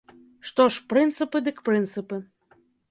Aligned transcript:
Што 0.49 0.65
ж, 0.75 0.81
прынцыпы 0.93 1.43
дык 1.51 1.63
прынцыпы. 1.71 2.23